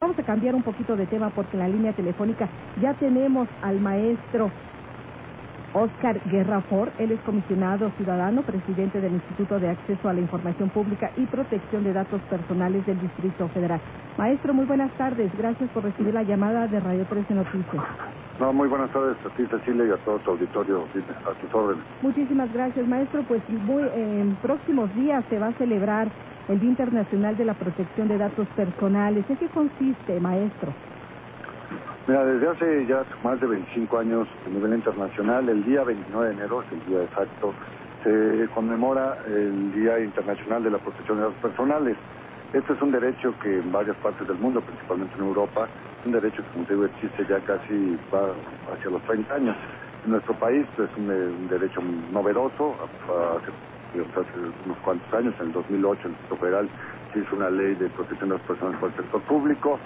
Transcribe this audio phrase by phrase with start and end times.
[0.00, 2.48] Vamos a cambiar un poquito de tema porque en la línea telefónica
[2.80, 4.48] ya tenemos al maestro
[5.74, 6.92] Oscar Guerrafor.
[7.00, 11.82] Él es comisionado ciudadano, presidente del Instituto de Acceso a la Información Pública y Protección
[11.82, 13.80] de Datos Personales del Distrito Federal.
[14.16, 15.36] Maestro, muy buenas tardes.
[15.36, 17.84] Gracias por recibir la llamada de Radio 13 Noticias.
[18.38, 21.84] No, muy buenas tardes a ti, Cecilia, y a todo tu auditorio, a tus órdenes.
[22.02, 23.24] Muchísimas gracias, maestro.
[23.24, 26.06] Pues muy, en próximos días se va a celebrar
[26.48, 29.24] el Día Internacional de la Protección de Datos Personales.
[29.28, 30.72] ¿En qué consiste, maestro?
[32.06, 36.32] Mira, desde hace ya más de 25 años a nivel internacional, el día 29 de
[36.32, 37.52] enero, es el día exacto,
[38.02, 41.96] se conmemora el Día Internacional de la Protección de Datos Personales.
[42.54, 45.68] Este es un derecho que en varias partes del mundo, principalmente en Europa,
[46.00, 48.32] es un derecho que, como te digo, existe ya casi va
[48.72, 49.56] hacia los 30 años.
[50.06, 52.74] En nuestro país es un, derecho novedoso,
[53.36, 53.52] hace
[53.94, 56.68] hace unos cuantos años, en el 2008, el Instituto Federal
[57.12, 59.78] se hizo una ley de protección de las personas por el sector público.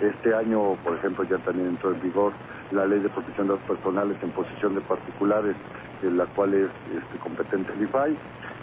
[0.00, 2.32] Este año, por ejemplo, ya también entró en vigor
[2.70, 5.56] la ley de protección de datos personales en posesión de particulares,
[6.02, 8.16] en la cual es este, competente el IFAI.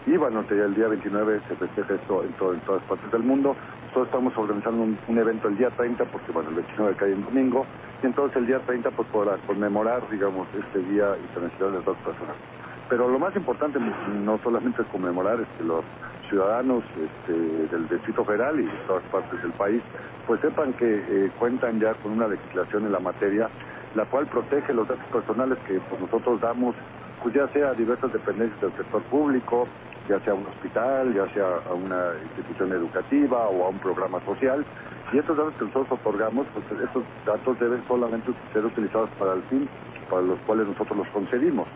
[0.08, 3.56] Y bueno, el día 29 se festeja esto en, todo, en todas partes del mundo.
[3.88, 7.66] Nosotros estamos organizando un, evento el día 30, porque bueno, el 29 cae en domingo,
[8.04, 12.65] y entonces el día 30 pues para conmemorar, digamos, este Día Internacional de Datos Personales.
[12.90, 15.84] Pero lo más importante no solamente es conmemorar es que los
[16.30, 19.82] ciudadanos este, del Distrito Federal y de todas partes del país
[20.28, 23.50] pues sepan que eh, cuentan ya con una legislación en la materia
[23.96, 26.76] la cual protege los datos personales que pues, nosotros damos
[27.24, 29.68] pues ya sea a diversas dependencias del sector público,
[30.08, 34.64] ya sea un hospital, ya sea a una institución educativa o a un programa social.
[35.12, 39.42] Y estos datos que nosotros otorgamos, pues estos datos deben solamente ser utilizados para el
[39.44, 39.68] fin
[40.10, 41.68] para los cuales nosotros los concedimos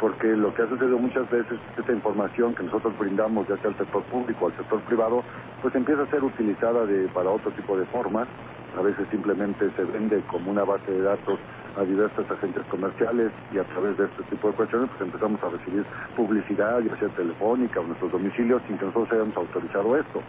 [0.00, 3.56] porque lo que ha sucedido muchas veces es que esta información que nosotros brindamos, ya
[3.58, 5.24] sea al sector público o al sector privado,
[5.62, 8.28] pues empieza a ser utilizada de, para otro tipo de formas.
[8.76, 11.38] A veces simplemente se vende como una base de datos
[11.76, 15.48] a diversos agentes comerciales y a través de este tipo de cuestiones pues empezamos a
[15.48, 20.22] recibir publicidad, ya sea telefónica o nuestros domicilios, sin que nosotros hayamos autorizado esto.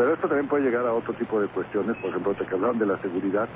[0.00, 2.78] Pero esto también puede llegar a otro tipo de cuestiones, por ejemplo, te que hablaban
[2.78, 3.46] de la seguridad,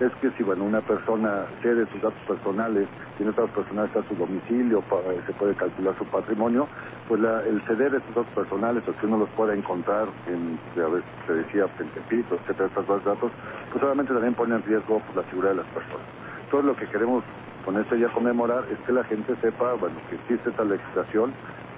[0.00, 4.16] es que si bueno una persona cede sus datos personales, tiene datos personales a su
[4.16, 4.82] domicilio,
[5.24, 6.66] se puede calcular su patrimonio,
[7.06, 10.88] pues el ceder de sus datos personales o que uno los pueda encontrar en, a
[10.88, 13.30] veces se decía, en Tepito, etcétera, estos datos,
[13.70, 16.06] pues obviamente también pone en riesgo pues, la seguridad de las personas.
[16.50, 17.22] Todo lo que queremos
[17.64, 21.32] con este día conmemorar es que la gente sepa, bueno, que existe esta legislación,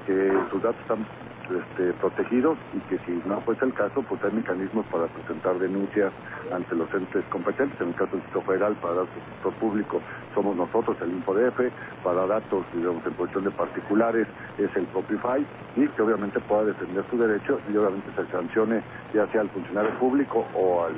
[0.06, 1.04] que sus datos están
[1.50, 6.12] este, protegidos y que si no fuese el caso, pues hay mecanismos para presentar denuncias
[6.52, 7.80] ante los entes competentes.
[7.80, 10.00] En el caso del Instituto Federal, para datos del sector público,
[10.34, 11.60] somos nosotros, el INPODF,
[12.02, 14.26] para datos, digamos, en cuestión de particulares,
[14.58, 15.46] es el IFAI,
[15.76, 18.82] y que obviamente pueda defender su derecho y obviamente se sancione
[19.12, 20.94] ya sea al funcionario público o al,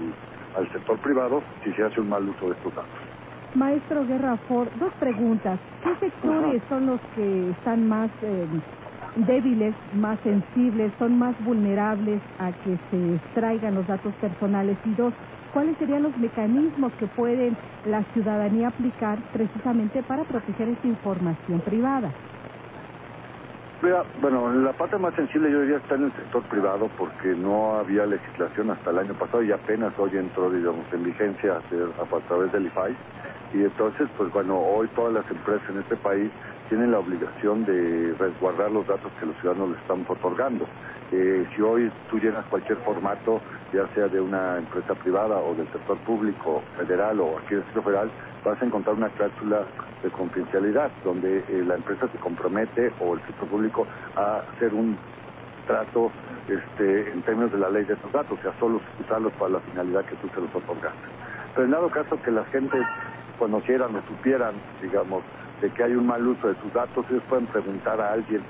[0.56, 2.90] al sector privado si se hace un mal uso de estos datos.
[3.54, 5.58] Maestro Guerra Ford, dos preguntas.
[5.82, 8.46] ¿Qué sectores son los que están más eh,
[9.16, 14.76] débiles, más sensibles, son más vulnerables a que se extraigan los datos personales?
[14.84, 15.14] Y dos,
[15.52, 17.56] ¿cuáles serían los mecanismos que pueden
[17.86, 22.12] la ciudadanía aplicar precisamente para proteger esta información privada?
[24.20, 28.06] bueno, la parte más sensible yo diría está en el sector privado porque no había
[28.06, 32.66] legislación hasta el año pasado y apenas hoy entró, digamos, en vigencia a, través del
[32.66, 32.96] IFAI.
[33.54, 36.30] Y entonces, pues bueno, hoy todas las empresas en este país
[36.68, 40.66] tienen la obligación de resguardar los datos que los ciudadanos les estamos otorgando.
[41.12, 43.40] Eh, si hoy tú llenas cualquier formato,
[43.72, 47.84] ya sea de una empresa privada o del sector público, federal o aquí del sector
[47.84, 48.10] federal,
[48.44, 49.64] vas a encontrar una cláusula
[50.02, 54.96] de confidencialidad donde eh, la empresa se compromete o el sector público a hacer un
[55.66, 56.10] trato
[56.48, 59.60] este, en términos de la ley de esos datos, o sea, solo usarlos para la
[59.60, 61.08] finalidad que tú se los otorgaste.
[61.54, 62.78] Pero en dado caso que la gente
[63.38, 65.22] conocieran o supieran, digamos,
[65.60, 68.46] de que hay un mal uso de sus datos, ellos pueden preguntar a alguien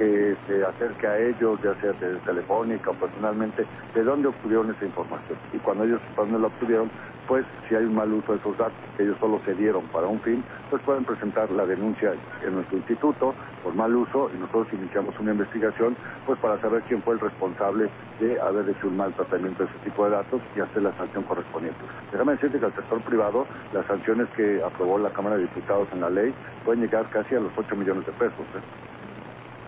[0.00, 4.86] que se acerque a ellos, ya sea de telefónica o personalmente, de dónde obtuvieron esa
[4.86, 5.36] información.
[5.52, 6.90] Y cuando ellos cuando la obtuvieron,
[7.28, 10.06] pues si hay un mal uso de esos datos que ellos solo se dieron para
[10.06, 14.68] un fin, pues pueden presentar la denuncia en nuestro instituto por mal uso y nosotros
[14.72, 15.94] iniciamos una investigación
[16.24, 19.78] pues para saber quién fue el responsable de haber hecho un mal tratamiento de ese
[19.84, 21.80] tipo de datos y hacer la sanción correspondiente.
[22.10, 26.00] Déjame decirte que al sector privado las sanciones que aprobó la Cámara de Diputados en
[26.00, 26.32] la ley
[26.64, 28.46] pueden llegar casi a los 8 millones de pesos.
[28.56, 28.89] ¿eh?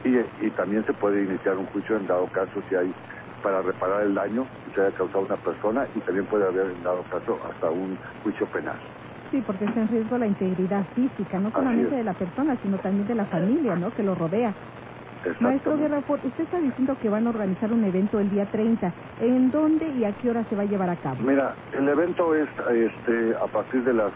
[0.04, 2.92] Y, también se puede iniciar un juicio en dado caso si hay
[3.42, 6.82] para reparar el daño que se haya causado una persona y también puede haber en
[6.82, 8.78] dado caso hasta un juicio penal.
[9.30, 13.06] Sí, porque está en riesgo la integridad física, no solamente de la persona, sino también
[13.08, 13.90] de la familia, ¿no?
[13.94, 14.52] Que lo rodea.
[15.40, 18.92] Maestro Guerra, usted está diciendo que van a organizar un evento el día 30.
[19.20, 21.16] ¿En dónde y a qué hora se va a llevar a cabo?
[21.22, 24.12] Mira, el evento es este, a partir de las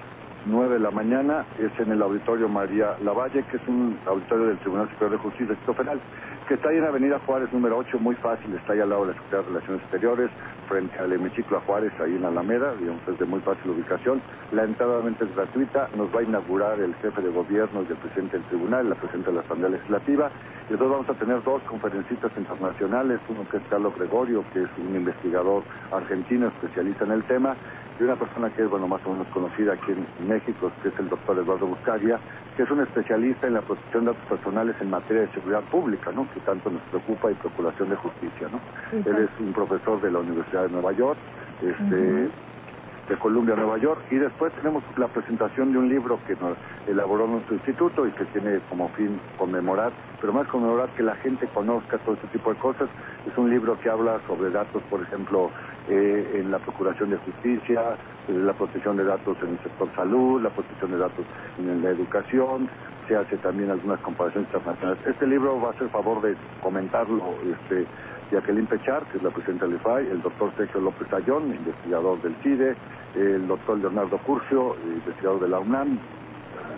[0.46, 4.58] 9 de la mañana, es en el Auditorio María Lavalle, que es un auditorio del
[4.58, 6.00] Tribunal Superior de Justicia Distrito Federal,
[6.46, 9.12] que está ahí en Avenida Juárez número 8, muy fácil, está ahí al lado de
[9.12, 10.30] la Secretaría de Relaciones Exteriores,
[10.68, 14.22] frente al hemiciclo a Juárez, ahí en Alameda, digamos, es de muy fácil ubicación.
[14.52, 18.38] La entrada es gratuita, nos va a inaugurar el jefe de gobierno y el presidente
[18.38, 20.30] del tribunal, la presidenta de la Asamblea Legislativa,
[20.68, 24.70] y entonces vamos a tener dos conferencistas internacionales, uno que es Carlos Gregorio, que es
[24.78, 27.56] un investigador argentino especialista en el tema,
[27.98, 30.98] y una persona que es, bueno, más o menos conocida aquí en México, que es
[30.98, 32.18] el doctor Eduardo Buscaria,
[32.56, 36.10] que es un especialista en la protección de datos personales en materia de seguridad pública,
[36.12, 36.26] ¿no?
[36.32, 38.60] Que tanto nos preocupa y procuración de justicia, ¿no?
[38.92, 41.18] Él es un profesor de la Universidad de Nueva York,
[41.62, 42.28] este,
[43.08, 46.56] de Columbia, Nueva York, y después tenemos la presentación de un libro que nos
[46.86, 51.46] elaboró nuestro instituto y que tiene como fin conmemorar, pero más conmemorar que la gente
[51.48, 52.88] conozca todo este tipo de cosas.
[53.30, 55.50] Es un libro que habla sobre datos, por ejemplo,
[55.88, 57.96] eh, en la procuración de justicia,
[58.28, 61.24] eh, la protección de datos en el sector salud, la protección de datos
[61.58, 62.68] en la educación,
[63.06, 64.98] se hace también algunas comparaciones internacionales.
[65.06, 67.86] Este libro va a ser favor de comentarlo este,
[68.30, 72.34] Jacqueline Pechar, que es la presidenta del IFAI, el doctor Sergio López Ayón, investigador del
[72.42, 72.74] CIDE,
[73.14, 75.98] el doctor Leonardo Curcio, investigador de la UNAM,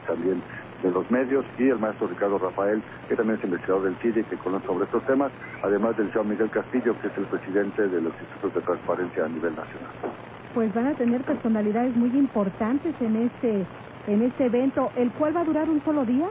[0.07, 0.43] también
[0.83, 4.25] de los medios, y el maestro Ricardo Rafael, que también es investigador del CIDE y
[4.25, 8.01] que conoce sobre estos temas, además del señor Miguel Castillo, que es el presidente de
[8.01, 9.91] los institutos de transparencia a nivel nacional.
[10.55, 13.67] Pues van a tener personalidades muy importantes en este
[14.07, 16.27] en este evento, el cual va a durar un solo día.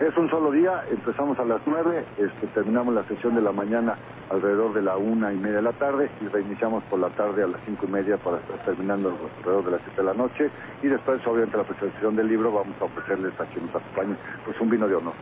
[0.00, 3.96] Es un solo día, empezamos a las nueve, este, terminamos la sesión de la mañana
[4.30, 7.48] alrededor de la una y media de la tarde y reiniciamos por la tarde a
[7.48, 10.50] las cinco y media para estar terminando alrededor de las siete de la noche
[10.82, 14.60] y después obviamente la presentación del libro vamos a ofrecerles a quienes nos acompañen pues
[14.60, 15.14] un vino de honor.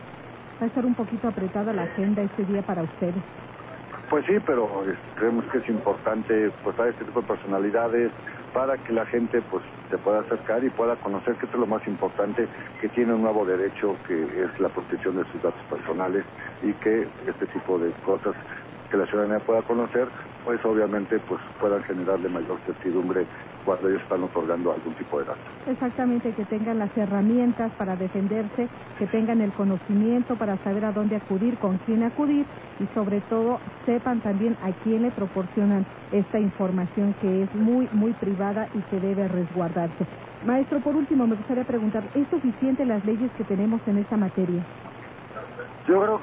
[0.61, 3.23] Va a estar un poquito apretada la agenda este día para ustedes.
[4.09, 4.67] Pues sí, pero
[5.15, 8.11] creemos que es importante pues a este tipo de personalidades
[8.53, 11.67] para que la gente pues se pueda acercar y pueda conocer que esto es lo
[11.67, 12.47] más importante,
[12.81, 16.25] que tiene un nuevo derecho que es la protección de sus datos personales
[16.63, 18.35] y que este tipo de cosas
[18.89, 20.09] que la ciudadanía pueda conocer,
[20.43, 23.27] pues obviamente pues puedan generarle mayor certidumbre
[23.65, 25.43] cuando ellos están otorgando algún tipo de datos.
[25.67, 31.17] Exactamente, que tengan las herramientas para defenderse, que tengan el conocimiento para saber a dónde
[31.17, 32.45] acudir, con quién acudir
[32.79, 38.13] y sobre todo sepan también a quién le proporcionan esta información que es muy, muy
[38.13, 40.07] privada y que debe resguardarse.
[40.45, 44.63] Maestro, por último, me gustaría preguntar, ¿es suficiente las leyes que tenemos en esta materia?
[45.89, 46.21] Yo creo,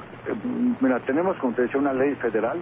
[0.79, 2.57] mira, tenemos, como te decía, una ley federal,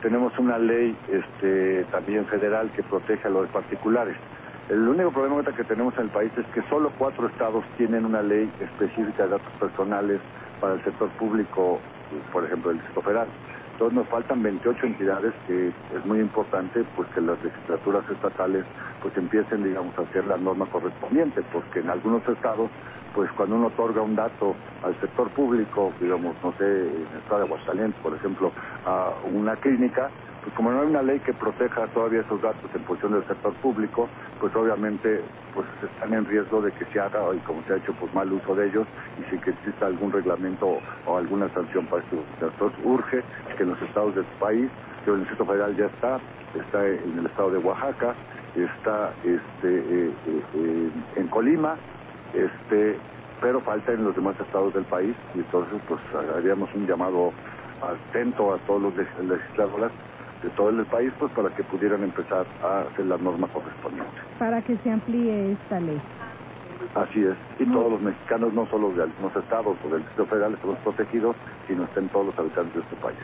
[0.00, 4.16] tenemos una ley este, también federal que protege a los particulares.
[4.70, 8.22] El único problema que tenemos en el país es que solo cuatro estados tienen una
[8.22, 10.18] ley específica de datos personales
[10.58, 11.78] para el sector público,
[12.32, 13.28] por ejemplo, el Distrito Federal.
[13.72, 18.64] Entonces nos faltan 28 entidades que es muy importante pues que las legislaturas estatales
[19.02, 22.70] pues empiecen digamos a hacer la norma correspondiente porque en algunos estados
[23.16, 24.54] pues cuando uno otorga un dato
[24.84, 28.52] al sector público, digamos, no sé, en el estado de Aguascalientes, por ejemplo,
[28.84, 30.10] a una clínica,
[30.44, 33.54] pues como no hay una ley que proteja todavía esos datos en función del sector
[33.54, 34.06] público,
[34.38, 35.22] pues obviamente
[35.54, 38.30] pues están en riesgo de que se haga, y como se ha hecho, pues mal
[38.30, 38.86] uso de ellos,
[39.18, 42.22] y si que exista algún reglamento o alguna sanción para esto.
[42.42, 43.24] Entonces urge
[43.56, 44.70] que en los estados de tu país,
[45.06, 46.20] que el Distrito Federal ya está,
[46.54, 48.14] está en el estado de Oaxaca,
[48.54, 51.76] está este, eh, eh, eh, en Colima,
[52.34, 52.98] este,
[53.40, 56.00] pero falta en los demás estados del país y entonces pues
[56.36, 57.32] haríamos un llamado
[57.82, 59.90] atento a todos los legisladores
[60.42, 64.12] de todo el país pues para que pudieran empezar a hacer la norma correspondiente.
[64.38, 66.00] Para que se amplíe esta ley.
[66.94, 70.54] Así es, y todos los mexicanos, no solo de algunos estados o del Distrito Federal,
[70.54, 73.18] estamos protegidos, sino estén todos los habitantes de este país.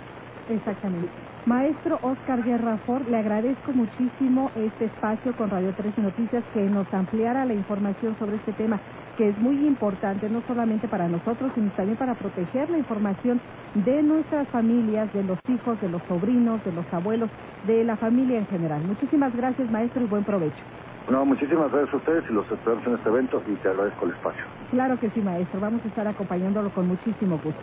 [0.53, 1.09] Exactamente.
[1.47, 6.87] Maestro Oscar Guerra Ford, le agradezco muchísimo este espacio con Radio 13 Noticias que nos
[6.95, 8.79] ampliara la información sobre este tema,
[9.17, 13.41] que es muy importante no solamente para nosotros, sino también para proteger la información
[13.75, 17.31] de nuestras familias, de los hijos, de los sobrinos, de los abuelos,
[17.67, 18.83] de la familia en general.
[18.83, 20.63] Muchísimas gracias, maestro, y buen provecho.
[21.11, 24.13] No, muchísimas gracias a ustedes y los esperamos en este evento y te agradezco el
[24.13, 24.45] espacio.
[24.71, 25.59] Claro que sí, maestro.
[25.59, 27.63] Vamos a estar acompañándolo con muchísimo gusto.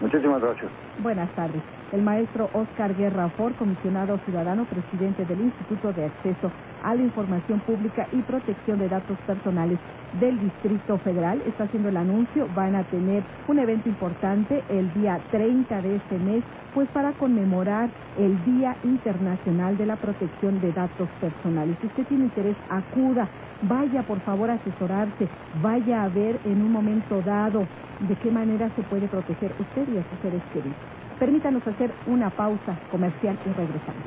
[0.00, 0.70] Muchísimas gracias.
[1.00, 1.64] Buenas tardes.
[1.92, 7.62] El maestro Oscar Guerra Ford, comisionado ciudadano, presidente del Instituto de Acceso a la Información
[7.62, 9.80] Pública y Protección de Datos Personales
[10.12, 12.48] del Distrito Federal, está haciendo el anuncio.
[12.54, 17.92] Van a tener un evento importante el día 30 de este mes pues para conmemorar
[18.16, 21.78] el Día Internacional de la Protección de Datos Personales.
[21.80, 23.30] Si usted tiene interés, acuda,
[23.62, 27.68] vaya por favor a asesorarse, vaya a ver en un momento dado
[28.00, 30.89] de qué manera se puede proteger usted y a sus seres queridos.
[31.20, 34.06] Permítanos hacer una pausa comercial y regresamos.